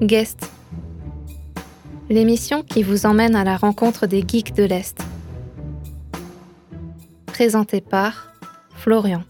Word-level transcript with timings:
Guest. 0.00 0.48
L'émission 2.08 2.62
qui 2.62 2.84
vous 2.84 3.04
emmène 3.04 3.34
à 3.34 3.42
la 3.42 3.56
rencontre 3.56 4.06
des 4.06 4.22
geeks 4.26 4.54
de 4.54 4.62
l'Est. 4.62 5.00
Présentée 7.26 7.80
par 7.80 8.32
Florian. 8.76 9.22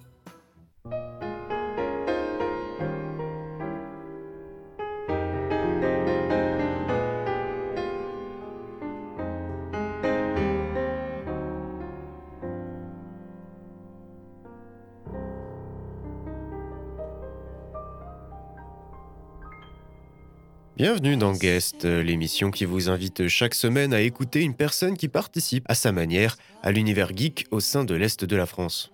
Bienvenue 20.78 21.16
dans 21.16 21.32
Guest, 21.32 21.86
l'émission 21.86 22.52
qui 22.52 22.64
vous 22.64 22.88
invite 22.88 23.26
chaque 23.26 23.54
semaine 23.54 23.92
à 23.92 24.00
écouter 24.00 24.42
une 24.42 24.54
personne 24.54 24.96
qui 24.96 25.08
participe 25.08 25.64
à 25.68 25.74
sa 25.74 25.90
manière 25.90 26.36
à 26.62 26.70
l'univers 26.70 27.10
geek 27.16 27.46
au 27.50 27.58
sein 27.58 27.82
de 27.82 27.96
l'Est 27.96 28.24
de 28.24 28.36
la 28.36 28.46
France. 28.46 28.92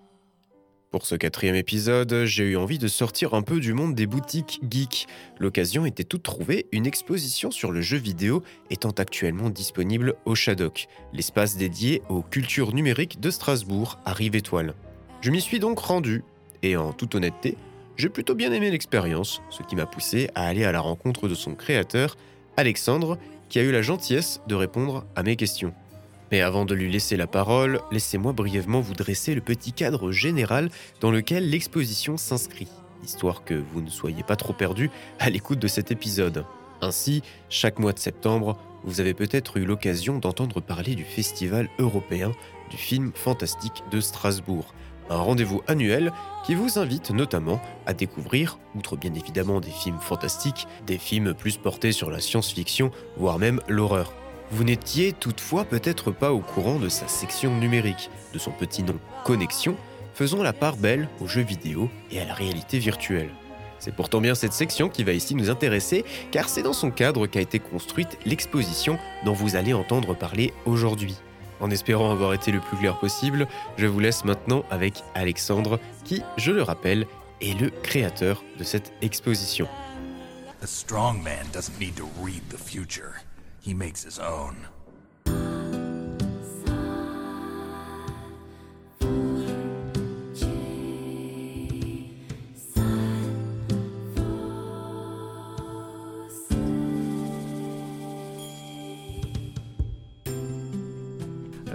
Pour 0.89 1.05
ce 1.05 1.13
quatrième 1.13 1.53
épisode, 1.53 2.23
j'ai 2.25 2.45
eu 2.45 2.57
envie 2.57 2.79
de 2.79 2.87
sortir 2.87 3.35
un 3.35 3.43
peu 3.43 3.59
du 3.59 3.73
monde 3.73 3.93
des 3.93 4.07
boutiques 4.07 4.61
geeks. 4.67 5.05
L'occasion 5.37 5.85
était 5.85 6.03
toute 6.03 6.23
trouvée, 6.23 6.65
une 6.71 6.87
exposition 6.87 7.51
sur 7.51 7.71
le 7.71 7.81
jeu 7.81 7.97
vidéo 7.97 8.41
étant 8.71 8.89
actuellement 8.89 9.51
disponible 9.51 10.15
au 10.25 10.33
Shadok, 10.33 10.87
l'espace 11.13 11.55
dédié 11.55 12.01
aux 12.09 12.23
cultures 12.23 12.73
numériques 12.73 13.19
de 13.19 13.29
Strasbourg 13.29 13.99
à 14.05 14.13
Rive-Étoile. 14.13 14.73
Je 15.21 15.29
m'y 15.29 15.39
suis 15.39 15.59
donc 15.59 15.77
rendu, 15.77 16.23
et 16.63 16.77
en 16.77 16.93
toute 16.93 17.13
honnêteté, 17.13 17.57
j'ai 17.97 18.09
plutôt 18.09 18.35
bien 18.35 18.51
aimé 18.51 18.71
l'expérience, 18.71 19.41
ce 19.49 19.63
qui 19.63 19.75
m'a 19.75 19.85
poussé 19.85 20.29
à 20.35 20.45
aller 20.45 20.65
à 20.65 20.71
la 20.71 20.81
rencontre 20.81 21.27
de 21.27 21.35
son 21.35 21.55
créateur, 21.55 22.17
Alexandre, 22.57 23.17
qui 23.49 23.59
a 23.59 23.63
eu 23.63 23.71
la 23.71 23.81
gentillesse 23.81 24.41
de 24.47 24.55
répondre 24.55 25.05
à 25.15 25.23
mes 25.23 25.35
questions. 25.35 25.73
Mais 26.31 26.41
avant 26.41 26.65
de 26.65 26.73
lui 26.73 26.91
laisser 26.91 27.15
la 27.15 27.27
parole, 27.27 27.79
laissez-moi 27.91 28.33
brièvement 28.33 28.81
vous 28.81 28.95
dresser 28.95 29.35
le 29.35 29.41
petit 29.41 29.71
cadre 29.71 30.11
général 30.11 30.69
dans 30.99 31.11
lequel 31.11 31.49
l'exposition 31.49 32.17
s'inscrit, 32.17 32.67
histoire 33.03 33.43
que 33.43 33.53
vous 33.53 33.81
ne 33.81 33.89
soyez 33.89 34.23
pas 34.23 34.35
trop 34.35 34.53
perdu 34.53 34.89
à 35.19 35.29
l'écoute 35.29 35.59
de 35.59 35.67
cet 35.67 35.91
épisode. 35.91 36.45
Ainsi, 36.81 37.21
chaque 37.49 37.79
mois 37.79 37.93
de 37.93 37.99
septembre, 37.99 38.57
vous 38.83 38.99
avez 38.99 39.13
peut-être 39.13 39.57
eu 39.57 39.65
l'occasion 39.65 40.19
d'entendre 40.19 40.61
parler 40.61 40.95
du 40.95 41.05
Festival 41.05 41.69
européen 41.79 42.31
du 42.69 42.77
film 42.77 43.11
fantastique 43.13 43.83
de 43.91 44.01
Strasbourg, 44.01 44.73
un 45.09 45.17
rendez-vous 45.17 45.61
annuel 45.67 46.11
qui 46.45 46.55
vous 46.55 46.79
invite 46.79 47.11
notamment 47.11 47.61
à 47.85 47.93
découvrir, 47.93 48.59
outre 48.75 48.97
bien 48.97 49.13
évidemment 49.13 49.59
des 49.59 49.71
films 49.71 49.99
fantastiques, 49.99 50.67
des 50.85 50.97
films 50.97 51.33
plus 51.33 51.57
portés 51.57 51.91
sur 51.91 52.11
la 52.11 52.19
science-fiction, 52.19 52.91
voire 53.17 53.39
même 53.39 53.61
l'horreur. 53.67 54.13
Vous 54.51 54.63
n'étiez 54.63 55.11
toutefois 55.13 55.65
peut-être 55.65 56.11
pas 56.11 56.31
au 56.31 56.39
courant 56.39 56.77
de 56.77 56.89
sa 56.89 57.07
section 57.07 57.55
numérique, 57.57 58.09
de 58.33 58.39
son 58.39 58.51
petit 58.51 58.83
nom 58.83 58.99
Connexion, 59.23 59.75
faisant 60.13 60.43
la 60.43 60.53
part 60.53 60.77
belle 60.77 61.09
aux 61.19 61.27
jeux 61.27 61.41
vidéo 61.41 61.89
et 62.11 62.19
à 62.19 62.25
la 62.25 62.33
réalité 62.33 62.77
virtuelle. 62.79 63.31
C'est 63.79 63.93
pourtant 63.93 64.21
bien 64.21 64.35
cette 64.35 64.53
section 64.53 64.87
qui 64.87 65.03
va 65.03 65.11
ici 65.11 65.35
nous 65.35 65.49
intéresser, 65.49 66.05
car 66.31 66.49
c'est 66.49 66.63
dans 66.63 66.73
son 66.73 66.91
cadre 66.91 67.27
qu'a 67.27 67.41
été 67.41 67.59
construite 67.59 68.17
l'exposition 68.25 68.97
dont 69.25 69.33
vous 69.33 69.55
allez 69.55 69.73
entendre 69.73 70.15
parler 70.15 70.53
aujourd'hui. 70.65 71.15
En 71.59 71.71
espérant 71.71 72.11
avoir 72.11 72.33
été 72.33 72.51
le 72.51 72.59
plus 72.59 72.77
clair 72.77 72.99
possible, 72.99 73.47
je 73.77 73.85
vous 73.85 73.99
laisse 73.99 74.25
maintenant 74.25 74.63
avec 74.69 75.03
Alexandre, 75.13 75.79
qui, 76.03 76.21
je 76.37 76.51
le 76.51 76.61
rappelle, 76.61 77.07
est 77.41 77.59
le 77.59 77.69
créateur 77.69 78.43
de 78.57 78.63
cette 78.63 78.93
exposition. 79.01 79.67
A 80.61 80.67
strong 80.67 81.21
man 81.21 81.45
doesn't 81.53 81.79
need 81.79 81.95
to 81.95 82.07
read 82.23 82.41
the 82.49 82.57
future. 82.57 83.21
He 83.61 83.73
makes 83.73 84.03
his 84.03 84.19
own. 84.19 84.55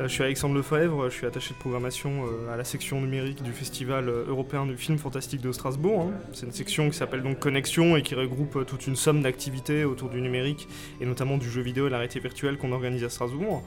Je 0.02 0.08
suis 0.08 0.22
Alexandre 0.22 0.54
Lefebvre, 0.54 1.10
je 1.10 1.14
suis 1.14 1.26
attaché 1.26 1.52
de 1.52 1.58
programmation 1.58 2.24
euh, 2.24 2.52
à 2.52 2.56
la 2.56 2.64
section 2.64 3.00
numérique 3.00 3.42
du 3.42 3.52
Festival 3.52 4.08
euh, 4.08 4.24
européen 4.28 4.64
du 4.66 4.76
film 4.76 4.98
fantastique 4.98 5.40
de 5.40 5.52
Strasbourg. 5.52 6.02
hein. 6.02 6.12
C'est 6.32 6.46
une 6.46 6.52
section 6.52 6.88
qui 6.88 6.96
s'appelle 6.96 7.22
donc 7.22 7.38
Connexion 7.38 7.96
et 7.96 8.02
qui 8.02 8.14
regroupe 8.14 8.56
euh, 8.56 8.64
toute 8.64 8.86
une 8.86 8.96
somme 8.96 9.22
d'activités 9.22 9.84
autour 9.84 10.08
du 10.08 10.20
numérique 10.20 10.68
et 11.00 11.06
notamment 11.06 11.38
du 11.38 11.50
jeu 11.50 11.60
vidéo 11.60 11.86
et 11.86 11.90
la 11.90 11.98
réalité 11.98 12.20
virtuelle 12.20 12.56
qu'on 12.56 12.72
organise 12.72 13.04
à 13.04 13.08
Strasbourg. 13.08 13.62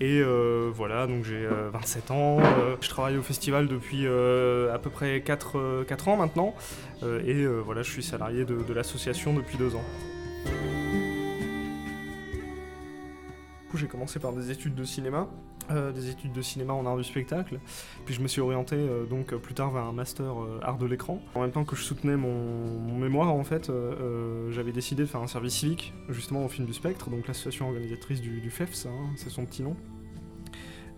Et 0.00 0.20
euh, 0.20 0.70
voilà, 0.72 1.06
donc 1.06 1.24
j'ai 1.24 1.44
euh, 1.44 1.68
27 1.72 2.10
ans, 2.10 2.38
euh, 2.40 2.76
je 2.80 2.88
travaille 2.88 3.18
au 3.18 3.22
festival 3.22 3.68
depuis 3.68 4.06
euh, 4.06 4.74
à 4.74 4.78
peu 4.78 4.88
près 4.88 5.20
4, 5.20 5.58
euh, 5.58 5.84
4 5.84 6.08
ans 6.08 6.16
maintenant 6.16 6.54
euh, 7.02 7.20
et 7.26 7.44
euh, 7.44 7.60
voilà, 7.60 7.82
je 7.82 7.90
suis 7.90 8.02
salarié 8.02 8.44
de, 8.44 8.56
de 8.62 8.72
l'association 8.72 9.34
depuis 9.34 9.58
2 9.58 9.74
ans. 9.74 9.84
J'ai 13.72 13.86
commencé 13.86 14.18
par 14.18 14.32
des 14.32 14.50
études 14.50 14.74
de 14.74 14.84
cinéma, 14.84 15.28
euh, 15.70 15.92
des 15.92 16.10
études 16.10 16.32
de 16.32 16.42
cinéma 16.42 16.72
en 16.72 16.84
art 16.86 16.96
du 16.96 17.04
spectacle, 17.04 17.60
puis 18.04 18.14
je 18.14 18.20
me 18.20 18.28
suis 18.28 18.40
orienté 18.40 18.76
euh, 18.76 19.06
donc 19.06 19.32
euh, 19.32 19.38
plus 19.38 19.54
tard 19.54 19.70
vers 19.70 19.84
un 19.84 19.92
master 19.92 20.34
art 20.62 20.78
de 20.78 20.86
l'écran. 20.86 21.20
En 21.34 21.42
même 21.42 21.52
temps 21.52 21.64
que 21.64 21.76
je 21.76 21.82
soutenais 21.82 22.16
mon, 22.16 22.98
mémoire, 22.98 23.32
en 23.32 23.44
fait, 23.44 23.70
j'avais 24.50 24.72
décidé 24.72 25.02
de 25.02 25.08
faire 25.08 25.22
un 25.22 25.26
service 25.26 25.54
civique 25.54 25.94
justement 26.08 26.44
au 26.44 26.48
film 26.48 26.66
du 26.66 26.74
Spectre, 26.74 27.08
donc 27.10 27.26
l'association 27.26 27.68
organisatrice 27.68 28.20
du, 28.20 28.40
du 28.40 28.50
FEFS, 28.50 28.86
hein, 28.86 29.10
c'est 29.16 29.30
son 29.30 29.46
petit 29.46 29.62
nom. 29.62 29.76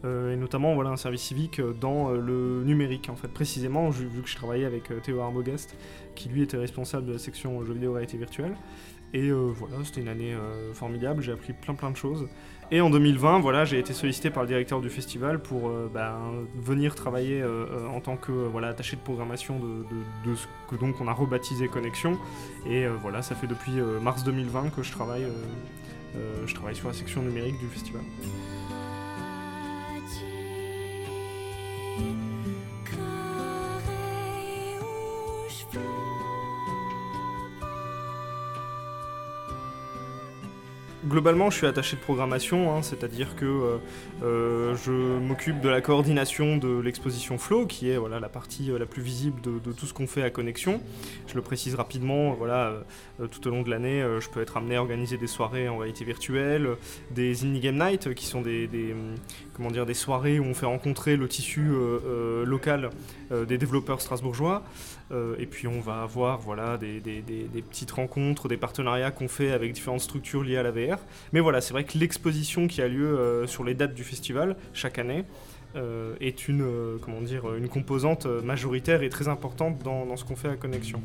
Et 0.05 0.37
notamment 0.37 0.75
voilà 0.75 0.91
un 0.91 0.97
service 0.97 1.22
civique 1.22 1.60
dans 1.81 2.10
le 2.10 2.65
numérique 2.65 3.09
en 3.09 3.15
fait 3.15 3.28
précisément 3.28 3.89
vu 3.89 4.21
que 4.21 4.28
je 4.28 4.34
travaillais 4.34 4.65
avec 4.65 4.91
Théo 5.03 5.21
Arbogast 5.21 5.77
qui 6.16 6.28
lui 6.28 6.43
était 6.43 6.56
responsable 6.56 7.06
de 7.06 7.12
la 7.12 7.19
section 7.21 7.65
jeux 7.65 7.75
vidéo 7.75 7.93
réalité 7.93 8.19
virtuelle 8.19 8.56
et 9.14 9.28
euh, 9.28 9.50
voilà 9.54 9.76
c'était 9.84 10.00
une 10.00 10.08
année 10.08 10.32
euh, 10.34 10.72
formidable 10.72 11.22
j'ai 11.22 11.32
appris 11.32 11.52
plein 11.52 11.74
plein 11.74 11.90
de 11.90 11.96
choses. 11.96 12.28
Et 12.70 12.80
en 12.80 12.88
2020 12.88 13.40
voilà 13.40 13.64
j'ai 13.66 13.78
été 13.78 13.92
sollicité 13.92 14.30
par 14.30 14.42
le 14.44 14.48
directeur 14.48 14.80
du 14.80 14.88
festival 14.88 15.42
pour 15.42 15.68
euh, 15.68 15.90
ben, 15.92 16.14
venir 16.56 16.94
travailler 16.94 17.44
en 17.94 18.00
tant 18.00 18.16
que 18.16 18.32
voilà 18.32 18.68
attaché 18.68 18.96
de 18.96 19.02
programmation 19.02 19.58
de, 19.58 20.30
de- 20.30 20.34
ce 20.34 20.46
que 20.70 20.76
donc 20.76 21.00
on 21.00 21.08
a 21.08 21.12
rebaptisé 21.12 21.68
Connexion. 21.68 22.18
Et 22.66 22.86
voilà 22.86 23.20
ça 23.22 23.34
fait 23.34 23.46
depuis 23.46 23.72
mars 24.00 24.24
2020 24.24 24.70
que 24.70 24.82
je 24.82 24.90
travaille 24.92 25.26
je 26.46 26.54
travaille 26.54 26.74
sur 26.76 26.88
la 26.88 26.94
section 26.94 27.22
numérique 27.22 27.58
du 27.58 27.66
festival 27.66 28.02
Globalement, 41.12 41.50
je 41.50 41.58
suis 41.58 41.66
attaché 41.66 41.96
de 41.96 42.00
programmation, 42.00 42.74
hein, 42.74 42.80
c'est-à-dire 42.80 43.36
que 43.36 43.44
euh, 43.44 43.76
euh, 44.22 44.74
je 44.82 44.92
m'occupe 44.92 45.60
de 45.60 45.68
la 45.68 45.82
coordination 45.82 46.56
de 46.56 46.80
l'exposition 46.80 47.36
Flow, 47.36 47.66
qui 47.66 47.90
est 47.90 47.98
voilà, 47.98 48.18
la 48.18 48.30
partie 48.30 48.70
euh, 48.70 48.78
la 48.78 48.86
plus 48.86 49.02
visible 49.02 49.42
de, 49.42 49.72
tout 49.72 49.84
ce 49.84 49.92
qu'on 49.92 50.06
fait 50.06 50.22
à 50.22 50.30
Connexion. 50.30 50.80
Je 51.26 51.34
le 51.34 51.42
précise 51.42 51.74
rapidement, 51.74 52.32
voilà, 52.32 52.82
tout 53.30 53.46
au 53.46 53.50
long 53.50 53.60
de 53.60 53.68
l'année, 53.68 54.02
je 54.20 54.28
peux 54.30 54.40
être 54.40 54.56
amené 54.56 54.76
à 54.76 54.80
organiser 54.80 55.18
des 55.18 55.26
soirées 55.26 55.68
en 55.68 55.76
réalité 55.76 56.06
virtuelle, 56.06 56.76
des 57.10 57.44
Indie 57.44 57.60
Game 57.60 57.78
Night, 57.78 58.14
qui 58.14 58.24
sont 58.24 58.40
des, 58.40 58.68
comment 59.54 59.70
dire, 59.70 59.86
des 59.86 59.94
soirées 59.94 60.38
où 60.38 60.44
on 60.44 60.54
fait 60.54 60.66
rencontrer 60.66 61.16
le 61.16 61.28
tissu 61.28 61.68
euh, 61.70 61.98
euh, 62.06 62.44
local 62.44 62.90
euh, 63.32 63.44
des 63.44 63.58
développeurs 63.58 64.00
strasbourgeois. 64.00 64.62
Et 65.38 65.44
puis 65.44 65.68
on 65.68 65.80
va 65.80 66.00
avoir 66.00 66.38
voilà, 66.38 66.78
des, 66.78 66.98
des- 67.00 67.20
des- 67.20 67.60
petites 67.62 67.91
rencontres, 67.91 68.48
des 68.48 68.56
partenariats 68.56 69.10
qu'on 69.10 69.28
fait 69.28 69.53
avec 69.53 69.74
différentes 69.74 70.00
structures 70.00 70.42
liées 70.42 70.56
à 70.56 70.62
la 70.62 70.71
VR. 70.71 70.97
Mais 71.34 71.41
voilà, 71.41 71.60
c'est 71.60 71.74
vrai 71.74 71.84
que 71.84 71.98
l'exposition 71.98 72.66
qui 72.66 72.80
a 72.80 72.88
lieu 72.88 73.44
sur 73.47 73.62
les 73.62 73.74
dates 73.74 73.92
du 73.92 74.04
festival 74.04 74.56
chaque 74.72 74.98
année 74.98 75.24
est 76.21 76.48
une, 76.48 76.65
comment 77.03 77.21
dire, 77.21 77.54
une 77.54 77.68
composante 77.68 78.24
majoritaire 78.24 79.03
et 79.03 79.10
très 79.10 79.28
importante 79.28 79.82
dans, 79.82 80.06
dans 80.06 80.16
ce 80.16 80.24
qu'on 80.24 80.36
fait 80.36 80.48
à 80.48 80.56
Connexion. 80.56 81.03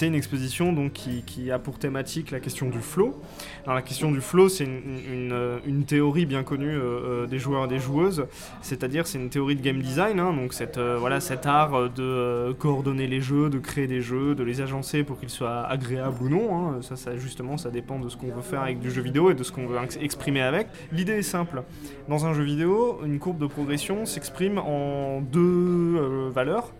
C'est 0.00 0.06
une 0.06 0.14
exposition 0.14 0.72
donc, 0.72 0.94
qui, 0.94 1.50
a 1.50 1.58
pour 1.58 1.78
thématique 1.78 2.30
la 2.30 2.40
question 2.40 2.70
du 2.70 2.78
flow. 2.78 3.20
Alors, 3.64 3.74
la 3.74 3.82
question 3.82 4.10
du 4.10 4.22
flow, 4.22 4.48
c'est 4.48 4.64
une, 4.64 5.84
théorie 5.86 6.24
bien 6.24 6.42
connue 6.42 6.74
euh, 6.74 7.24
euh, 7.24 7.26
des 7.26 7.38
joueurs 7.38 7.66
et 7.66 7.68
des 7.68 7.78
joueuses, 7.78 8.24
c'est-à-dire 8.62 9.06
c'est 9.06 9.18
une 9.18 9.28
théorie 9.28 9.56
de 9.56 9.60
game 9.60 9.82
design, 9.82 10.18
hein, 10.18 10.32
donc 10.32 10.54
cette, 10.54 10.78
euh, 10.78 10.96
voilà, 10.98 11.20
cet 11.20 11.44
art 11.44 11.90
de 11.90 12.50
coordonner 12.58 13.08
les 13.08 13.20
jeux, 13.20 13.50
de 13.50 13.58
créer 13.58 13.86
des 13.86 14.00
jeux, 14.00 14.34
de 14.34 14.42
les 14.42 14.62
agencer 14.62 15.04
pour 15.04 15.20
qu'ils 15.20 15.28
soient 15.28 15.66
agréables 15.66 16.22
ou 16.22 16.30
non. 16.30 16.56
hein. 16.56 16.80
Ça, 16.80 17.18
justement, 17.18 17.58
ça 17.58 17.68
dépend 17.68 17.98
de 17.98 18.08
ce 18.08 18.16
qu'on 18.16 18.28
veut 18.28 18.40
faire 18.40 18.62
avec 18.62 18.80
du 18.80 18.90
jeu 18.90 19.02
vidéo 19.02 19.30
et 19.30 19.34
de 19.34 19.42
ce 19.42 19.52
qu'on 19.52 19.66
veut 19.66 19.76
ex- 19.84 19.98
exprimer 20.00 20.40
avec. 20.40 20.68
L'idée 20.92 21.18
est 21.18 21.22
simple. 21.22 21.62
Dans 22.08 22.24
un 22.24 22.32
jeu 22.32 22.42
vidéo, 22.42 23.00
une 23.04 23.18
courbe 23.18 23.36
de 23.38 23.46
progression 23.46 24.06
s'exprime 24.06 24.56
en 24.56 25.20
deux 25.20 26.30
valeurs. 26.32 26.72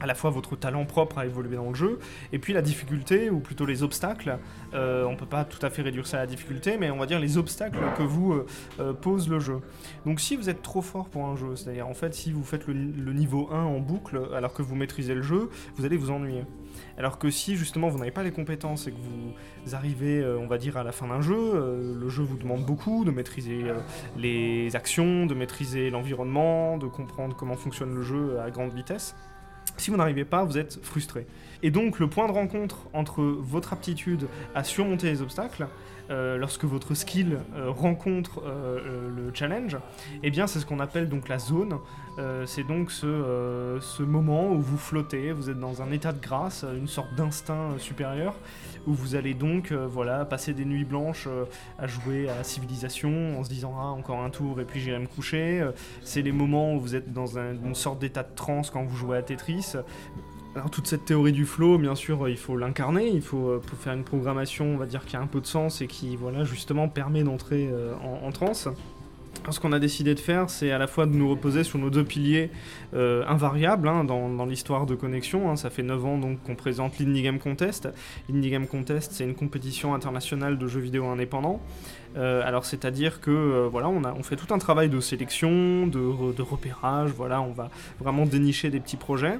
À 0.00 0.06
la 0.06 0.14
fois 0.14 0.30
votre 0.30 0.56
talent 0.56 0.84
propre 0.84 1.18
à 1.18 1.26
évoluer 1.26 1.56
dans 1.56 1.68
le 1.68 1.74
jeu, 1.74 1.98
et 2.32 2.38
puis 2.38 2.52
la 2.52 2.62
difficulté, 2.62 3.30
ou 3.30 3.40
plutôt 3.40 3.66
les 3.66 3.82
obstacles. 3.82 4.38
Euh, 4.74 5.04
on 5.04 5.16
peut 5.16 5.26
pas 5.26 5.44
tout 5.44 5.64
à 5.64 5.70
fait 5.70 5.82
réduire 5.82 6.06
ça 6.06 6.18
à 6.18 6.20
la 6.20 6.26
difficulté, 6.26 6.76
mais 6.78 6.90
on 6.90 6.98
va 6.98 7.06
dire 7.06 7.20
les 7.20 7.38
obstacles 7.38 7.78
que 7.96 8.02
vous 8.02 8.32
euh, 8.32 8.46
euh, 8.80 8.92
pose 8.92 9.28
le 9.28 9.38
jeu. 9.38 9.60
Donc 10.06 10.20
si 10.20 10.36
vous 10.36 10.48
êtes 10.48 10.62
trop 10.62 10.82
fort 10.82 11.08
pour 11.08 11.26
un 11.26 11.36
jeu, 11.36 11.56
c'est-à-dire 11.56 11.86
en 11.86 11.94
fait 11.94 12.14
si 12.14 12.32
vous 12.32 12.44
faites 12.44 12.66
le, 12.66 12.74
niveau 13.12 13.48
1 13.52 13.62
en 13.62 13.78
boucle 13.80 14.20
alors 14.34 14.52
que 14.54 14.62
vous 14.62 14.74
maîtrisez 14.74 15.14
le 15.14 15.22
jeu, 15.22 15.50
vous 15.76 15.84
allez 15.84 15.96
vous 15.96 16.10
ennuyer. 16.10 16.44
Alors 16.96 17.18
que 17.18 17.30
si 17.30 17.56
justement 17.56 17.88
vous 17.88 17.98
n'avez 17.98 18.10
pas 18.10 18.22
les 18.22 18.32
compétences 18.32 18.86
et 18.86 18.92
que 18.92 18.96
vous 18.96 19.74
arrivez, 19.74 20.24
on 20.24 20.46
va 20.46 20.58
dire, 20.58 20.76
à 20.76 20.84
la 20.84 20.92
fin 20.92 21.06
d'un 21.06 21.20
jeu, 21.20 21.94
le 21.98 22.08
jeu 22.08 22.22
vous 22.22 22.38
demande 22.38 22.64
beaucoup 22.64 23.04
de 23.04 23.10
maîtriser 23.10 23.64
les 24.16 24.74
actions, 24.74 25.26
de 25.26 25.34
maîtriser 25.34 25.90
l'environnement, 25.90 26.78
de 26.78 26.86
comprendre 26.86 27.36
comment 27.36 27.56
fonctionne 27.56 27.94
le 27.94 28.02
jeu 28.02 28.40
à 28.40 28.50
grande 28.50 28.72
vitesse. 28.72 29.14
Si 29.76 29.90
vous 29.90 29.96
n'arrivez 29.96 30.24
pas, 30.24 30.44
vous 30.44 30.58
êtes 30.58 30.78
frustré. 30.82 31.26
Et 31.62 31.70
donc 31.70 31.98
le 32.00 32.08
point 32.08 32.26
de 32.26 32.32
rencontre 32.32 32.78
entre 32.92 33.22
votre 33.22 33.72
aptitude 33.72 34.26
à 34.54 34.64
surmonter 34.64 35.08
les 35.10 35.22
obstacles, 35.22 35.66
euh, 36.10 36.36
lorsque 36.36 36.64
votre 36.64 36.94
skill 36.94 37.38
euh, 37.54 37.70
rencontre 37.70 38.42
euh, 38.44 39.08
le 39.08 39.30
challenge, 39.32 39.76
eh 40.24 40.30
bien 40.30 40.48
c'est 40.48 40.58
ce 40.58 40.66
qu'on 40.66 40.80
appelle 40.80 41.08
donc 41.08 41.28
la 41.28 41.38
zone. 41.38 41.78
C'est 42.44 42.64
donc 42.66 42.90
ce, 42.90 43.78
ce 43.80 44.02
moment 44.02 44.50
où 44.52 44.60
vous 44.60 44.76
flottez, 44.76 45.32
vous 45.32 45.48
êtes 45.48 45.58
dans 45.58 45.80
un 45.80 45.90
état 45.92 46.12
de 46.12 46.20
grâce, 46.20 46.62
une 46.76 46.86
sorte 46.86 47.14
d'instinct 47.14 47.78
supérieur, 47.78 48.34
où 48.86 48.92
vous 48.92 49.14
allez 49.14 49.32
donc 49.32 49.72
voilà, 49.72 50.26
passer 50.26 50.52
des 50.52 50.66
nuits 50.66 50.84
blanches 50.84 51.26
à 51.78 51.86
jouer 51.86 52.28
à 52.28 52.34
la 52.34 52.44
civilisation 52.44 53.38
en 53.40 53.44
se 53.44 53.48
disant 53.48 53.72
ah 53.78 53.86
encore 53.86 54.20
un 54.20 54.28
tour 54.28 54.60
et 54.60 54.66
puis 54.66 54.78
j'irai 54.78 54.98
me 54.98 55.06
coucher. 55.06 55.66
C'est 56.02 56.20
les 56.20 56.32
moments 56.32 56.74
où 56.74 56.80
vous 56.80 56.94
êtes 56.94 57.10
dans 57.14 57.38
un- 57.38 57.54
une 57.54 57.74
sorte 57.74 57.98
d'état 57.98 58.24
de 58.24 58.34
transe 58.34 58.68
quand 58.68 58.84
vous 58.84 58.94
jouez 58.96 59.16
à 59.16 59.22
Tetris. 59.22 59.61
Toute 60.70 60.86
cette 60.86 61.06
théorie 61.06 61.32
du 61.32 61.46
flow, 61.46 61.78
bien 61.78 61.94
sûr, 61.94 62.26
euh, 62.26 62.30
il 62.30 62.36
faut 62.36 62.58
l'incarner, 62.58 63.08
il 63.08 63.22
faut, 63.22 63.48
euh, 63.48 63.62
faire 63.80 63.94
une 63.94 64.04
programmation, 64.04 64.66
on 64.66 64.76
va 64.76 64.84
dire, 64.84 65.06
qui 65.06 65.16
a 65.16 65.20
un 65.20 65.26
peu 65.26 65.40
de 65.40 65.46
sens 65.46 65.80
et 65.80 65.86
qui, 65.86 66.14
voilà, 66.14 66.44
justement, 66.44 66.88
permet 66.88 67.22
d'entrer 67.22 67.70
euh, 67.72 67.94
en, 68.04 68.26
en 68.26 68.32
transe. 68.32 68.68
Ce 69.50 69.58
qu'on 69.58 69.72
a 69.72 69.78
décidé 69.78 70.14
de 70.14 70.20
faire, 70.20 70.50
c'est 70.50 70.70
à 70.70 70.76
la 70.76 70.86
fois 70.86 71.06
de 71.06 71.12
nous 71.12 71.28
reposer 71.28 71.64
sur 71.64 71.78
nos 71.78 71.88
deux 71.88 72.04
piliers 72.04 72.50
invariables 72.92 73.88
hein, 73.88 74.04
dans, 74.04 74.28
dans 74.28 74.44
l'histoire 74.44 74.84
de 74.86 74.94
connexion. 74.94 75.50
hein. 75.50 75.56
Ça 75.56 75.68
fait 75.70 75.82
9 75.82 76.04
ans 76.04 76.18
donc 76.18 76.40
qu'on 76.42 76.54
présente 76.54 76.98
l'Indie 77.00 77.22
Game 77.22 77.38
Contest. 77.40 77.88
L'Indie 78.28 78.50
Game 78.50 78.68
Contest, 78.68 79.12
c'est 79.14 79.24
une 79.24 79.34
compétition 79.34 79.94
internationale 79.94 80.58
de 80.58 80.68
jeux 80.68 80.80
vidéo 80.80 81.06
indépendants. 81.06 81.60
Euh, 82.16 82.42
alors 82.46 82.64
c'est-à-dire 82.64 83.20
que 83.20 83.30
euh, 83.30 83.68
voilà, 83.70 83.88
on, 83.88 84.22
fait 84.22 84.36
tout 84.36 84.52
un 84.52 84.58
travail 84.58 84.88
de 84.88 85.00
sélection, 85.00 85.86
de, 85.86 85.98
re- 85.98 86.34
de 86.34 86.42
repérage. 86.42 87.10
Voilà, 87.16 87.40
on 87.40 87.52
va 87.52 87.70
vraiment 88.00 88.26
dénicher 88.26 88.70
des 88.70 88.80
petits 88.80 88.96
projets. 88.96 89.38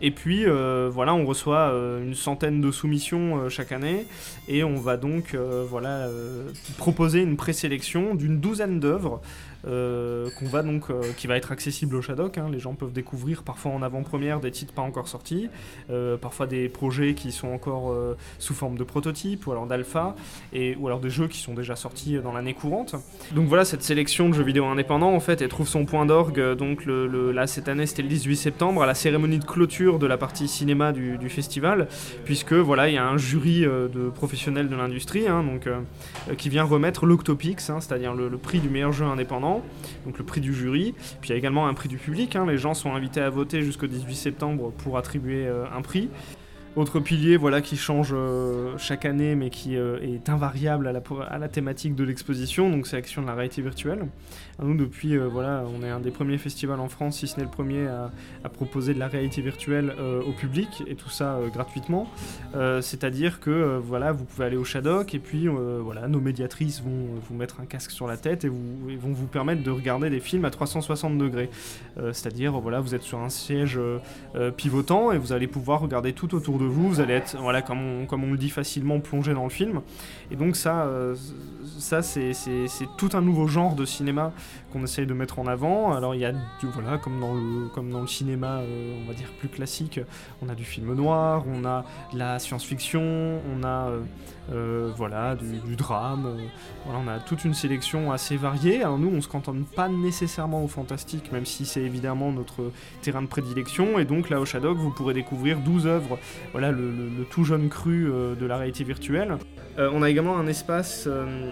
Et 0.00 0.10
puis 0.10 0.44
euh, 0.44 0.88
voilà, 0.92 1.14
on 1.14 1.24
reçoit 1.24 1.72
une 2.02 2.14
centaine 2.14 2.60
de 2.60 2.70
soumissions 2.70 3.48
chaque 3.48 3.72
année 3.72 4.06
et 4.48 4.64
on 4.64 4.76
va 4.76 4.96
donc 4.96 5.36
voilà 5.68 6.08
proposer 6.78 7.22
une 7.22 7.36
présélection 7.36 8.14
d'une 8.14 8.40
douzaine 8.40 8.80
d'œuvres 8.80 9.20
euh, 9.64 10.28
qu'on 10.38 10.46
va 10.46 10.62
donc 10.62 10.90
euh, 10.90 11.00
qui 11.16 11.28
va 11.28 11.36
être 11.36 11.52
accessible 11.52 11.94
au 11.94 12.02
Shadok. 12.02 12.36
hein. 12.38 12.48
Les 12.50 12.58
gens 12.58 12.74
peuvent 12.74 12.92
découvrir 12.92 13.44
parfois 13.44 13.70
en 13.70 13.82
avant-première 13.82 14.40
des 14.40 14.50
titres 14.50 14.72
pas 14.72 14.82
encore 14.82 15.06
sortis, 15.06 15.48
euh, 15.90 16.16
parfois 16.16 16.48
des 16.48 16.68
projets 16.68 17.14
qui 17.14 17.30
sont 17.30 17.48
encore 17.48 17.94
sous 18.38 18.54
forme 18.54 18.76
de 18.76 18.84
prototype 18.84 19.46
ou 19.46 19.52
alors 19.52 19.66
d'alpha 19.66 20.14
ou 20.54 20.86
alors 20.86 21.00
des 21.00 21.10
jeux 21.10 21.28
qui 21.28 21.38
sont 21.38 21.54
déjà 21.54 21.76
sortis 21.76 22.18
dans 22.18 22.32
l'année 22.32 22.54
courante. 22.54 22.96
Donc 23.32 23.48
voilà, 23.48 23.64
cette 23.64 23.82
sélection 23.82 24.28
de 24.28 24.34
jeux 24.34 24.42
vidéo 24.42 24.66
indépendants 24.66 25.14
en 25.14 25.20
fait, 25.20 25.42
elle 25.42 25.48
trouve 25.48 25.68
son 25.68 25.84
point 25.84 26.06
d'orgue. 26.06 26.54
Donc 26.54 26.84
là 26.86 27.46
cette 27.46 27.68
année 27.68 27.86
c'était 27.86 28.02
le 28.02 28.08
18 28.08 28.36
septembre 28.36 28.82
à 28.82 28.86
la 28.86 28.94
cérémonie 28.94 29.38
de 29.38 29.44
clôture 29.44 29.98
de 29.98 30.06
la 30.06 30.16
partie 30.16 30.48
cinéma 30.48 30.92
du, 30.92 31.28
festival, 31.28 31.88
puisque 32.24 32.52
voilà 32.52 32.88
il 32.88 32.94
y 32.94 32.98
a 32.98 33.06
un 33.06 33.16
jury 33.16 33.60
de 33.62 34.10
professionnels 34.10 34.68
de 34.68 34.76
l'industrie, 34.76 35.28
hein, 35.28 35.44
donc 35.44 35.68
qui 36.36 36.48
vient 36.48 36.64
remettre 36.64 37.06
l'Octopix, 37.06 37.70
hein, 37.70 37.80
c'est-à-dire 37.80 38.14
le 38.14 38.36
prix 38.38 38.60
du 38.60 38.68
meilleur 38.68 38.92
jeu 38.92 39.04
indépendant, 39.04 39.51
donc 40.06 40.18
le 40.18 40.24
prix 40.24 40.40
du 40.40 40.54
jury. 40.54 40.94
Puis 41.20 41.30
il 41.30 41.32
y 41.32 41.34
a 41.34 41.38
également 41.38 41.66
un 41.66 41.74
prix 41.74 41.88
du 41.88 41.98
public. 41.98 42.36
hein, 42.36 42.46
les 42.46 42.58
gens 42.58 42.74
sont 42.74 42.94
invités 42.94 43.20
à 43.20 43.28
voter 43.28 43.62
jusqu'au 43.62 43.86
18 43.86 44.14
septembre 44.14 44.72
pour 44.78 44.96
attribuer 44.96 45.46
euh, 45.46 45.64
un 45.76 45.82
prix. 45.82 46.08
Autre 46.74 47.00
pilier 47.00 47.36
voilà, 47.36 47.60
qui 47.60 47.76
change 47.76 48.14
euh, 48.14 48.78
chaque 48.78 49.04
année 49.04 49.34
mais 49.34 49.50
qui 49.50 49.76
euh, 49.76 49.98
est 50.00 50.30
invariable 50.30 50.86
à 50.86 51.38
la, 51.38 51.48
thématique 51.48 51.94
de 51.94 52.02
l'exposition, 52.02 52.70
donc 52.70 52.86
c'est 52.86 52.96
l'action 52.96 53.20
de 53.20 53.26
la 53.26 53.34
réalité 53.34 53.60
virtuelle. 53.60 54.06
Nous 54.62 54.74
depuis, 54.74 55.18
euh, 55.18 55.28
voilà, 55.28 55.64
on 55.76 55.84
est 55.84 55.90
un 55.90 56.00
des 56.00 56.10
premiers 56.10 56.38
festivals 56.38 56.80
en 56.80 56.88
France, 56.88 57.18
si 57.18 57.26
ce 57.26 57.36
n'est 57.36 57.42
le 57.42 57.50
premier, 57.50 57.86
à, 57.86 58.10
proposer 58.48 58.94
de 58.94 58.98
la 58.98 59.08
réalité 59.08 59.42
virtuelle 59.42 59.94
au 60.26 60.32
public 60.32 60.82
et 60.86 60.94
tout 60.94 61.08
ça 61.08 61.38
gratuitement. 61.52 62.06
C'est-à-dire 62.80 63.40
que 63.40 63.80
voilà, 63.82 64.12
vous 64.12 64.24
pouvez 64.24 64.44
aller 64.44 64.56
au 64.56 64.64
Shadok 64.64 65.14
et 65.14 65.18
puis 65.18 65.48
voilà, 65.48 66.06
nos 66.06 66.20
médiatrices 66.20 66.82
vont 66.82 67.06
vous 67.28 67.34
mettre 67.34 67.60
un 67.60 67.64
casque 67.64 67.90
sur 67.90 68.06
la 68.06 68.16
tête 68.16 68.44
et, 68.44 68.48
vont 68.48 69.12
vous 69.12 69.26
permettre 69.26 69.62
de 69.62 69.70
regarder 69.70 70.10
des 70.10 70.20
films 70.20 70.44
à 70.44 70.50
360 70.50 71.16
degrés. 71.16 71.50
C'est-à-dire 71.96 72.52
voilà, 72.60 72.80
vous 72.80 72.94
êtes 72.94 73.02
sur 73.02 73.18
un 73.20 73.30
siège 73.30 73.80
pivotant 74.56 75.12
et 75.12 75.18
vous 75.18 75.32
allez 75.32 75.46
pouvoir 75.46 75.80
regarder 75.80 76.12
tout 76.12 76.34
autour 76.34 76.58
de 76.58 76.61
vous. 76.66 76.88
Vous 76.88 77.00
allez 77.00 77.14
être, 77.14 77.36
voilà, 77.38 77.62
comme 77.62 77.80
on, 77.80 78.06
comme 78.06 78.24
on 78.24 78.32
le 78.32 78.38
dit 78.38 78.50
facilement, 78.50 79.00
plongé 79.00 79.34
dans 79.34 79.44
le 79.44 79.50
film. 79.50 79.80
Et 80.30 80.36
donc 80.36 80.56
ça, 80.56 80.84
euh, 80.84 81.14
ça 81.78 82.02
c'est 82.02 82.32
tout 82.96 83.10
un 83.14 83.20
nouveau 83.20 83.46
genre 83.46 83.74
de 83.74 83.84
cinéma 83.84 84.32
qu'on 84.72 84.82
essaye 84.84 85.06
de 85.06 85.14
mettre 85.14 85.38
en 85.38 85.46
avant. 85.46 85.92
Alors 85.92 86.14
il 86.14 86.20
y 86.20 86.24
a, 86.24 86.32
du- 86.32 86.66
voilà, 86.72 86.98
comme 86.98 87.20
dans 87.20 87.34
le, 87.34 87.68
comme 87.74 87.90
dans 87.90 88.00
le 88.00 88.06
cinéma, 88.06 88.58
euh, 88.58 89.02
on 89.02 89.08
va 89.08 89.14
dire 89.14 89.28
plus 89.38 89.48
classique, 89.48 90.00
on 90.40 90.48
a 90.48 90.54
du 90.54 90.64
film 90.64 90.94
noir, 90.94 91.44
on 91.46 91.64
a 91.64 91.84
de 92.12 92.18
la 92.18 92.38
science-fiction, 92.38 93.40
on 93.54 93.64
a 93.64 93.90
euh, 94.50 94.90
voilà, 94.96 95.36
du, 95.36 95.76
drame. 95.76 96.26
euh, 96.26 96.46
voilà, 96.84 97.00
on 97.04 97.08
a 97.08 97.20
toute 97.20 97.44
une 97.44 97.54
sélection 97.54 98.10
assez 98.10 98.36
variée. 98.36 98.82
Nous, 98.98 99.10
on 99.14 99.20
se 99.20 99.28
cantonne 99.28 99.64
pas 99.64 99.88
nécessairement 99.88 100.64
au 100.64 100.68
fantastique, 100.68 101.30
même 101.32 101.46
si 101.46 101.64
c'est 101.64 101.82
évidemment 101.82 102.32
notre 102.32 102.72
terrain 103.02 103.22
de 103.22 103.28
prédilection. 103.28 103.98
Et 103.98 104.04
donc 104.04 104.30
là, 104.30 104.40
au 104.40 104.44
Shadok, 104.44 104.76
vous 104.76 104.90
pourrez 104.90 105.14
découvrir 105.14 105.58
12 105.60 105.86
œuvres, 105.86 106.18
voilà, 106.52 106.72
le, 106.72 106.92
tout 107.30 107.44
jeune 107.44 107.68
cru 107.68 108.10
euh, 108.10 108.34
de 108.34 108.46
la 108.46 108.56
réalité 108.56 108.84
virtuelle. 108.84 109.36
On 109.78 110.02
a 110.02 110.10
également 110.10 110.36
un 110.36 110.46
espace 110.48 111.08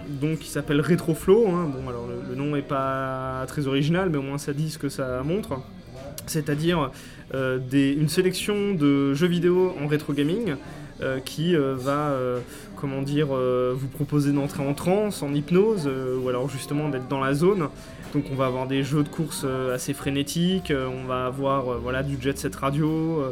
donc, 0.07 0.39
qui 0.39 0.49
s'appelle 0.49 0.79
Retroflow. 0.79 1.47
hein. 1.49 1.71
Le, 2.29 2.35
nom 2.35 2.55
est 2.55 2.61
pas 2.61 3.43
très 3.47 3.65
original, 3.65 4.11
mais 4.11 4.19
au 4.19 4.21
moins 4.21 4.37
ça 4.37 4.53
dit 4.53 4.69
ce 4.69 4.77
que 4.77 4.89
ça 4.89 5.23
montre. 5.23 5.59
C'est-à-dire 6.27 6.91
euh, 7.33 7.59
une 7.71 8.09
sélection 8.09 8.73
de 8.73 9.13
jeux 9.13 9.27
vidéo 9.27 9.73
en 9.81 9.87
rétro 9.87 10.13
gaming 10.13 10.55
euh, 11.01 11.19
qui 11.19 11.55
euh, 11.55 11.75
va, 11.77 12.13
comment 12.75 13.01
dire, 13.01 13.27
vous 13.27 13.87
proposer 13.87 14.31
d'entrer 14.31 14.67
en 14.67 14.73
transe, 14.73 15.23
en 15.23 15.33
hypnose, 15.33 15.89
ou 16.21 16.27
alors 16.29 16.49
justement 16.49 16.89
d'être 16.89 17.07
dans 17.07 17.19
la 17.19 17.33
zone. 17.33 17.69
Donc 18.13 18.25
on 18.31 18.35
va 18.35 18.45
avoir 18.47 18.67
des 18.67 18.83
jeux 18.83 19.03
de 19.03 19.09
course 19.09 19.45
assez 19.73 19.93
frénétiques, 19.93 20.73
on 20.75 21.07
va 21.07 21.25
avoir 21.27 21.79
voilà, 21.79 22.03
du 22.03 22.17
jet 22.19 22.37
set 22.37 22.55
radio, 22.55 23.23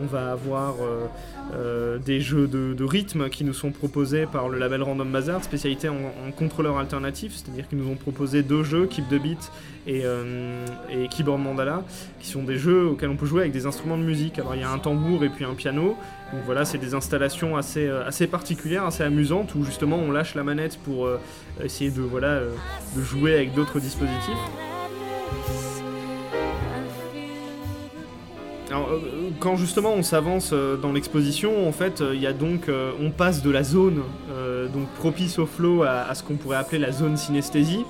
on 0.00 0.06
va 0.06 0.32
avoir 0.32 0.74
euh, 0.80 1.06
euh, 1.54 1.98
des 1.98 2.20
jeux 2.20 2.46
de, 2.46 2.84
rythme 2.84 3.28
qui 3.28 3.44
nous 3.44 3.54
sont 3.54 3.70
proposés 3.70 4.26
par 4.26 4.48
le 4.48 4.58
label 4.58 4.82
Random 4.82 5.10
Bazar, 5.10 5.42
spécialité 5.42 5.88
en, 5.88 5.94
en 5.94 6.30
contrôleur 6.36 6.78
alternatif, 6.78 7.32
c'est-à-dire 7.34 7.68
qu'ils 7.68 7.78
nous 7.78 7.90
ont 7.90 7.96
proposé 7.96 8.42
deux 8.42 8.62
jeux, 8.62 8.86
Keep 8.86 9.08
the 9.08 9.20
Beat 9.20 9.50
et, 9.86 10.02
euh, 10.04 10.66
et 10.90 11.08
Keyboard 11.08 11.40
Mandala, 11.40 11.82
qui 12.20 12.28
sont 12.28 12.42
des 12.42 12.58
jeux 12.58 12.88
auxquels 12.88 13.08
on 13.08 13.16
peut 13.16 13.26
jouer 13.26 13.42
avec 13.42 13.52
des 13.52 13.66
instruments 13.66 13.96
de 13.98 14.02
musique. 14.02 14.38
Alors 14.38 14.54
il 14.54 14.60
y 14.60 14.64
a 14.64 14.70
un 14.70 14.78
tambour 14.78 15.24
et 15.24 15.28
puis 15.28 15.44
un 15.44 15.54
piano, 15.54 15.96
donc 16.32 16.42
voilà, 16.44 16.64
c'est 16.64 16.78
des 16.78 16.94
installations 16.94 17.56
assez, 17.56 17.88
particulières, 18.30 18.84
assez 18.84 19.02
amusantes, 19.02 19.54
où 19.54 19.64
justement 19.64 19.96
on 19.96 20.10
lâche 20.10 20.34
la 20.34 20.42
manette 20.42 20.78
pour 20.78 21.08
essayer 21.62 21.90
de 21.90 22.02
jouer 23.00 23.34
avec 23.34 23.54
d'autres 23.54 23.80
dispositifs. 23.80 24.73
Alors, 28.74 28.88
euh, 28.90 29.30
quand 29.38 29.54
justement 29.54 29.92
on 29.92 30.02
s'avance 30.02 30.50
euh, 30.52 30.76
dans 30.76 30.90
l'exposition, 30.90 31.68
en 31.68 31.70
fait, 31.70 32.00
euh, 32.00 32.12
il 32.12 32.20
y 32.20 32.26
a 32.26 32.32
donc, 32.32 32.68
euh, 32.68 32.90
on 33.00 33.12
passe 33.12 33.40
de 33.40 33.48
la 33.48 33.62
zone 33.62 34.02
euh, 34.32 34.66
donc 34.66 34.88
propice 34.98 35.38
au 35.38 35.46
flow 35.46 35.84
à, 35.84 36.12
ce 36.12 36.24
qu'on 36.24 36.34
pourrait 36.34 36.56
appeler 36.56 36.80
la 36.80 36.90
zone 36.90 37.16
synesthésie. 37.16 37.84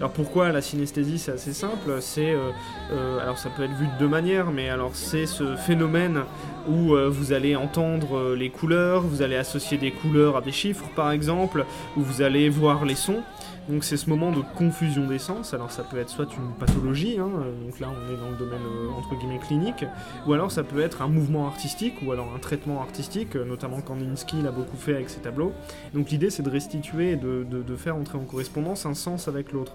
Alors 0.00 0.10
pourquoi 0.10 0.50
la 0.50 0.60
synesthésie 0.60 1.18
C'est 1.20 1.30
assez 1.30 1.52
simple. 1.52 1.98
C'est 2.00 2.32
euh, 2.32 2.50
euh, 2.92 3.20
alors 3.20 3.38
ça 3.38 3.50
peut 3.50 3.62
être 3.62 3.76
vu 3.76 3.86
de 3.86 3.98
deux 4.00 4.08
manières, 4.08 4.50
mais 4.50 4.68
alors 4.68 4.90
c'est 4.94 5.26
ce 5.26 5.54
phénomène 5.54 6.22
où 6.68 6.94
euh, 6.94 7.08
vous 7.08 7.32
allez 7.32 7.56
entendre 7.56 8.16
euh, 8.16 8.36
les 8.36 8.50
couleurs, 8.50 9.02
vous 9.02 9.22
allez 9.22 9.36
associer 9.36 9.78
des 9.78 9.90
couleurs 9.90 10.36
à 10.36 10.40
des 10.40 10.52
chiffres 10.52 10.88
par 10.94 11.10
exemple, 11.10 11.64
où 11.96 12.02
vous 12.02 12.22
allez 12.22 12.48
voir 12.48 12.84
les 12.84 12.94
sons. 12.94 13.22
Donc 13.68 13.82
c'est 13.82 13.96
ce 13.96 14.08
moment 14.08 14.30
de 14.30 14.42
confusion 14.54 15.08
des 15.08 15.18
sens. 15.18 15.52
Alors 15.52 15.72
ça 15.72 15.82
peut 15.82 15.98
être 15.98 16.08
soit 16.08 16.32
une 16.36 16.52
pathologie, 16.58 17.18
hein, 17.18 17.28
euh, 17.34 17.64
donc 17.64 17.80
là 17.80 17.88
on 17.90 18.12
est 18.12 18.16
dans 18.16 18.30
le 18.30 18.36
domaine 18.36 18.62
entre 18.96 19.16
guillemets 19.16 19.38
clinique, 19.38 19.84
ou 20.26 20.32
alors 20.32 20.50
ça 20.50 20.62
peut 20.62 20.80
être 20.80 21.02
un 21.02 21.08
mouvement 21.08 21.46
artistique, 21.46 21.94
ou 22.04 22.12
alors 22.12 22.32
un 22.34 22.38
traitement 22.38 22.80
artistique, 22.80 23.34
notamment 23.34 23.80
Kandinsky 23.80 24.42
l'a 24.42 24.52
beaucoup 24.52 24.76
fait 24.76 24.94
avec 24.94 25.10
ses 25.10 25.20
tableaux. 25.20 25.52
Donc 25.94 26.10
l'idée 26.10 26.30
c'est 26.30 26.42
de 26.42 26.50
restituer 26.50 27.12
et 27.12 27.16
de 27.16 27.76
faire 27.76 27.96
entrer 27.96 28.18
en 28.18 28.24
correspondance 28.24 28.86
un 28.86 28.94
sens 28.94 29.28
avec 29.28 29.52
l'autre. 29.52 29.72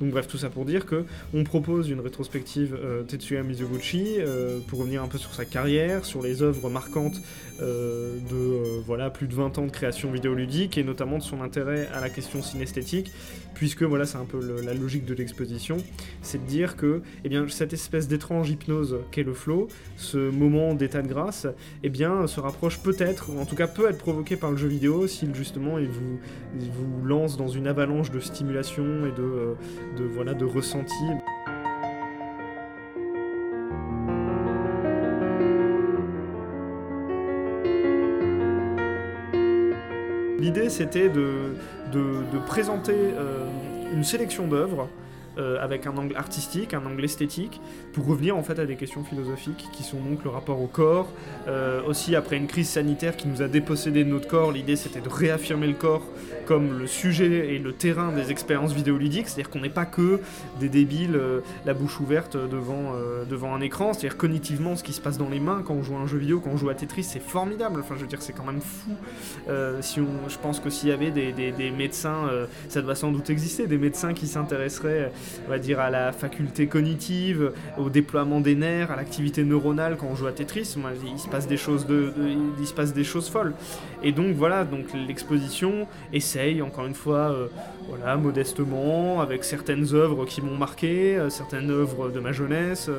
Donc 0.00 0.10
bref, 0.10 0.26
tout 0.26 0.38
ça 0.38 0.50
pour 0.50 0.64
dire 0.64 0.86
que 0.86 1.04
on 1.32 1.44
propose 1.44 1.88
une 1.88 2.00
rétrospective 2.00 2.76
euh, 2.82 3.02
Tetsuya 3.02 3.42
Mizoguchi 3.42 4.16
euh, 4.18 4.58
pour 4.66 4.80
revenir 4.80 5.02
un 5.02 5.08
peu 5.08 5.18
sur 5.18 5.32
sa 5.34 5.44
carrière, 5.44 6.04
sur 6.04 6.22
les 6.22 6.42
œuvres 6.42 6.68
marquantes 6.68 7.20
euh, 7.62 8.16
de 8.30 8.80
voilà 8.84 9.10
plus 9.10 9.28
de 9.28 9.34
20 9.34 9.58
ans 9.58 9.66
de 9.66 9.70
création 9.70 10.10
vidéoludique 10.10 10.78
et 10.78 10.84
notamment 10.84 11.18
de 11.18 11.22
son 11.22 11.42
intérêt 11.42 11.88
à 11.94 12.00
la 12.00 12.10
question 12.10 12.42
synesthétique, 12.42 13.12
puisque 13.54 13.82
voilà 13.82 14.04
c'est 14.04 14.18
un 14.18 14.24
peu 14.24 14.40
la 14.64 14.74
logique 14.74 15.04
de 15.04 15.14
l'exposition, 15.14 15.76
c'est 16.22 16.42
de 16.42 16.48
dire 16.48 16.76
que 16.76 17.02
eh 17.24 17.28
bien 17.28 17.46
cette 17.48 17.72
espèce 17.72 18.08
d'étrange 18.08 18.50
hypnose 18.50 18.98
qu'est 19.12 19.22
le 19.22 19.34
flow, 19.34 19.68
ce 19.96 20.30
moment 20.30 20.74
d'état 20.74 21.02
de 21.02 21.08
grâce, 21.08 21.46
eh 21.82 21.88
bien 21.88 22.26
se 22.26 22.40
rapproche 22.40 22.80
peut-être, 22.80 23.30
ou 23.30 23.38
en 23.38 23.46
tout 23.46 23.56
cas 23.56 23.68
peut 23.68 23.88
être 23.88 23.98
provoqué 23.98 24.36
par 24.36 24.50
le 24.50 24.56
jeu 24.56 24.68
vidéo 24.68 25.06
s'il 25.06 25.34
justement 25.34 25.78
il 25.78 25.88
vous, 25.88 26.18
il 26.58 26.70
vous 26.70 27.06
lance 27.06 27.36
dans 27.36 27.48
une 27.48 27.66
avalanche 27.66 28.10
de 28.10 28.20
stimulation 28.20 29.06
et 29.06 29.12
de, 29.12 29.54
de 29.96 30.04
voilà 30.04 30.34
de 30.34 30.44
ressenti. 30.44 31.04
L'idée 40.38 40.68
c'était 40.68 41.08
de, 41.08 41.54
présenter 42.46 42.92
euh, 42.94 43.46
une 43.92 44.04
sélection 44.04 44.46
d'œuvres 44.46 44.88
euh, 45.38 45.58
avec 45.60 45.86
un 45.86 45.96
angle 45.96 46.16
artistique, 46.16 46.74
un 46.74 46.84
angle 46.86 47.04
esthétique, 47.04 47.60
pour 47.92 48.06
revenir 48.06 48.36
en 48.36 48.42
fait 48.42 48.58
à 48.58 48.66
des 48.66 48.76
questions 48.76 49.04
philosophiques 49.04 49.68
qui 49.72 49.82
sont 49.82 49.98
donc 50.00 50.24
le 50.24 50.30
rapport 50.30 50.60
au 50.60 50.66
corps. 50.66 51.08
Euh, 51.48 51.82
aussi 51.86 52.16
après 52.16 52.36
une 52.36 52.46
crise 52.46 52.68
sanitaire 52.68 53.16
qui 53.16 53.28
nous 53.28 53.42
a 53.42 53.48
dépossédé 53.48 54.04
de 54.04 54.10
notre 54.10 54.28
corps, 54.28 54.52
l'idée 54.52 54.76
c'était 54.76 55.00
de 55.00 55.08
réaffirmer 55.08 55.66
le 55.66 55.74
corps 55.74 56.02
comme 56.46 56.78
le 56.78 56.86
sujet 56.86 57.54
et 57.54 57.58
le 57.58 57.72
terrain 57.72 58.12
des 58.12 58.30
expériences 58.30 58.72
vidéoludiques, 58.72 59.28
c'est-à-dire 59.28 59.50
qu'on 59.50 59.60
n'est 59.60 59.70
pas 59.70 59.86
que 59.86 60.20
des 60.60 60.68
débiles, 60.68 61.16
euh, 61.16 61.40
la 61.64 61.74
bouche 61.74 62.00
ouverte 62.00 62.36
devant, 62.36 62.92
devant 63.28 63.54
un 63.54 63.60
écran, 63.60 63.92
c'est-à-dire 63.92 64.16
cognitivement 64.16 64.76
ce 64.76 64.82
qui 64.84 64.92
se 64.92 65.00
passe 65.00 65.18
dans 65.18 65.28
les 65.28 65.40
mains 65.40 65.62
quand 65.64 65.74
on 65.74 65.82
joue 65.82 65.96
à 65.96 66.00
un 66.00 66.06
jeu 66.06 66.18
vidéo, 66.18 66.40
quand 66.40 66.50
on 66.50 66.56
joue 66.56 66.68
à 66.68 66.74
Tetris, 66.74 67.04
c'est 67.04 67.22
formidable, 67.22 67.80
enfin 67.80 67.94
je 67.96 68.02
veux 68.02 68.06
dire 68.06 68.20
c'est 68.22 68.32
quand 68.32 68.44
même 68.44 68.60
fou. 68.60 68.90
Si 69.80 70.00
on, 70.00 70.28
je 70.28 70.38
pense 70.38 70.60
que 70.60 70.70
s'il 70.70 70.88
y 70.88 70.92
avait 70.92 71.10
des, 71.10 71.32
des- 71.32 71.70
médecins, 71.70 72.28
ça 72.68 72.82
doit 72.82 72.94
sans 72.94 73.10
doute 73.10 73.30
exister, 73.30 73.66
des 73.66 73.78
médecins 73.78 74.14
qui 74.14 74.26
s'intéresseraient, 74.26 75.12
on 75.46 75.50
va 75.50 75.58
dire, 75.58 75.80
à 75.80 75.90
la 75.90 76.12
faculté 76.12 76.66
cognitive, 76.66 77.52
au 77.78 77.90
déploiement 77.90 78.40
des 78.40 78.54
nerfs, 78.54 78.90
à 78.90 78.96
l'activité 78.96 79.44
neuronale 79.44 79.96
quand 79.98 80.06
on 80.10 80.16
joue 80.16 80.26
à 80.26 80.32
Tetris, 80.32 80.76
il 81.06 81.18
se 81.18 81.28
passe 81.28 81.46
des 81.46 81.56
choses 81.56 81.86
de, 81.86 82.12
il 82.60 82.66
se 82.66 82.74
passe 82.74 82.92
des 82.92 83.04
choses 83.04 83.28
folles. 83.28 83.54
Et 84.02 84.12
donc 84.12 84.34
voilà, 84.36 84.64
donc 84.64 84.86
l'exposition 85.08 85.86
essaye 86.12 86.62
encore 86.62 86.86
une 86.86 86.94
fois, 86.94 87.30
euh, 87.32 87.46
voilà, 87.88 88.16
modestement, 88.16 89.20
avec 89.20 89.44
certaines 89.44 89.94
œuvres 89.94 90.24
qui 90.26 90.42
m'ont 90.42 90.56
marqué, 90.56 91.16
euh, 91.16 91.30
certaines 91.30 91.70
œuvres 91.70 92.10
de 92.10 92.20
ma 92.20 92.32
jeunesse, 92.32 92.90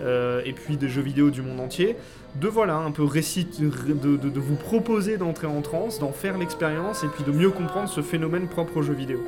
euh, 0.00 0.40
et 0.44 0.52
puis 0.52 0.76
des 0.76 0.88
jeux 0.88 1.02
vidéo 1.02 1.30
du 1.30 1.42
monde 1.42 1.60
entier, 1.60 1.96
de 2.40 2.48
voilà, 2.48 2.76
un 2.76 2.90
peu 2.90 3.04
récit, 3.04 3.46
de- 3.58 4.16
de 4.16 4.40
vous 4.40 4.56
proposer 4.56 5.16
d'entrer 5.16 5.46
en 5.46 5.60
transe, 5.62 5.98
d'en 5.98 6.12
faire 6.12 6.38
l'expérience, 6.38 7.02
et 7.04 7.08
puis 7.08 7.24
de 7.24 7.32
mieux 7.32 7.50
comprendre 7.50 7.88
ce 7.88 8.02
phénomène 8.02 8.48
propre 8.48 8.76
aux 8.78 8.82
jeux 8.82 8.94
vidéo. 8.94 9.18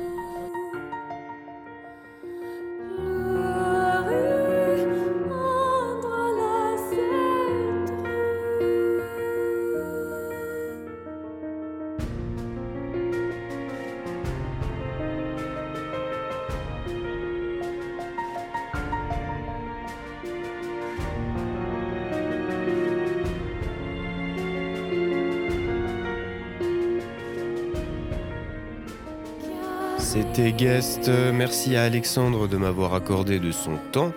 C'était 30.13 30.51
Guest. 30.51 31.09
Merci 31.33 31.77
à 31.77 31.83
Alexandre 31.83 32.49
de 32.49 32.57
m'avoir 32.57 32.95
accordé 32.95 33.39
de 33.39 33.53
son 33.53 33.77
temps. 33.93 34.11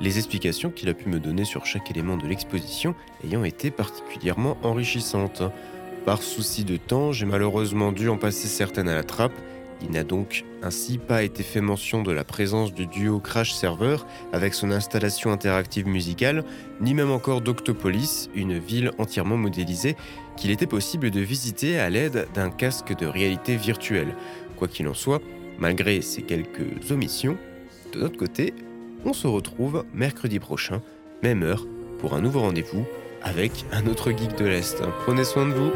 Les 0.00 0.16
explications 0.16 0.70
qu'il 0.70 0.88
a 0.88 0.94
pu 0.94 1.10
me 1.10 1.20
donner 1.20 1.44
sur 1.44 1.66
chaque 1.66 1.90
élément 1.90 2.16
de 2.16 2.26
l'exposition 2.26 2.94
ayant 3.22 3.44
été 3.44 3.70
particulièrement 3.70 4.56
enrichissantes. 4.62 5.42
Par 6.06 6.22
souci 6.22 6.64
de 6.64 6.78
temps, 6.78 7.12
j'ai 7.12 7.26
malheureusement 7.26 7.92
dû 7.92 8.08
en 8.08 8.16
passer 8.16 8.48
certaines 8.48 8.88
à 8.88 8.94
la 8.94 9.02
trappe. 9.02 9.34
Il 9.82 9.90
n'a 9.90 10.04
donc 10.04 10.46
ainsi 10.62 10.96
pas 10.96 11.22
été 11.22 11.42
fait 11.42 11.60
mention 11.60 12.02
de 12.02 12.12
la 12.12 12.24
présence 12.24 12.72
du 12.72 12.86
duo 12.86 13.20
Crash 13.20 13.52
Server 13.52 13.98
avec 14.32 14.54
son 14.54 14.70
installation 14.70 15.32
interactive 15.32 15.86
musicale, 15.86 16.44
ni 16.80 16.94
même 16.94 17.10
encore 17.10 17.42
d'Octopolis, 17.42 18.30
une 18.34 18.58
ville 18.58 18.90
entièrement 18.96 19.36
modélisée 19.36 19.96
qu'il 20.38 20.50
était 20.50 20.66
possible 20.66 21.10
de 21.10 21.20
visiter 21.20 21.78
à 21.78 21.90
l'aide 21.90 22.26
d'un 22.32 22.50
casque 22.50 22.96
de 22.96 23.04
réalité 23.04 23.56
virtuelle. 23.56 24.14
Quoi 24.56 24.68
qu'il 24.68 24.88
en 24.88 24.94
soit, 24.94 25.20
malgré 25.58 26.00
ces 26.00 26.22
quelques 26.22 26.90
omissions, 26.90 27.36
de 27.92 28.00
notre 28.00 28.16
côté, 28.16 28.54
on 29.04 29.12
se 29.12 29.26
retrouve 29.26 29.84
mercredi 29.94 30.38
prochain, 30.38 30.82
même 31.22 31.42
heure, 31.42 31.66
pour 31.98 32.14
un 32.14 32.20
nouveau 32.20 32.40
rendez-vous 32.40 32.84
avec 33.22 33.64
un 33.72 33.86
autre 33.86 34.10
geek 34.10 34.36
de 34.36 34.44
l'Est. 34.44 34.82
Prenez 35.04 35.24
soin 35.24 35.46
de 35.46 35.52
vous 35.52 35.70